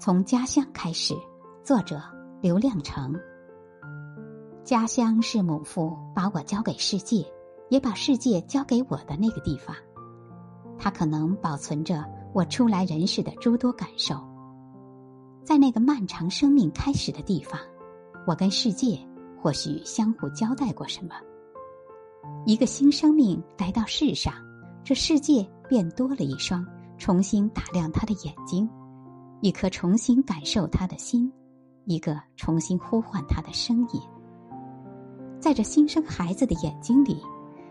[0.00, 1.12] 从家乡开始，
[1.64, 2.00] 作者
[2.40, 3.12] 刘亮程。
[4.62, 7.26] 家乡是母父把我交给世界，
[7.68, 9.74] 也把世界交给我的那个地方。
[10.78, 14.14] 它可能保存着我初来人世的诸多感受。
[15.42, 17.60] 在那个漫长生命开始的地方，
[18.24, 18.96] 我跟世界
[19.42, 21.16] 或许相互交代过什么。
[22.46, 24.32] 一个新生命来到世上，
[24.84, 26.64] 这世界便多了一双
[26.98, 28.70] 重新打量他的眼睛。
[29.40, 31.32] 一颗重新感受他的心，
[31.84, 34.00] 一个重新呼唤他的声音。
[35.38, 37.22] 在这新生孩子的眼睛里，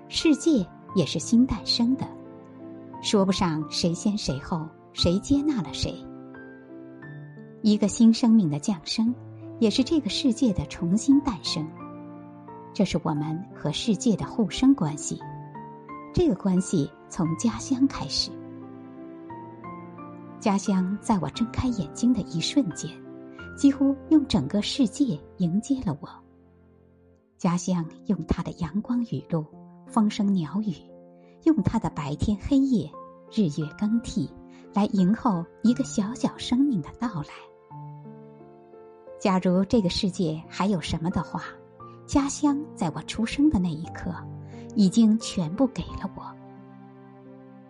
[0.07, 2.07] 世界也是新诞生的，
[3.01, 5.93] 说不上谁先谁后，谁接纳了谁。
[7.63, 9.13] 一个新生命的降生，
[9.59, 11.67] 也是这个世界的重新诞生。
[12.73, 15.19] 这是我们和世界的互生关系，
[16.13, 18.31] 这个关系从家乡开始。
[20.39, 22.91] 家乡在我睁开眼睛的一瞬间，
[23.57, 26.07] 几乎用整个世界迎接了我。
[27.37, 29.43] 家乡用它的阳光雨露、
[29.87, 30.75] 风声鸟语，
[31.43, 32.89] 用它的白天黑夜、
[33.31, 34.31] 日月更替，
[34.73, 37.29] 来迎候一个小小生命的到来。
[39.19, 41.43] 假如这个世界还有什么的话，
[42.05, 44.13] 家乡在我出生的那一刻，
[44.75, 46.23] 已经全部给了我。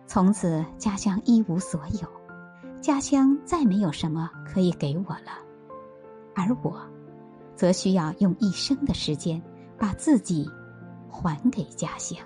[0.06, 2.08] 从此，家乡一无所有。
[2.80, 5.32] 家乡再没有什么可以给我了，
[6.34, 6.80] 而我，
[7.56, 9.42] 则需要用一生的时间
[9.76, 10.48] 把自己
[11.08, 12.18] 还给家乡。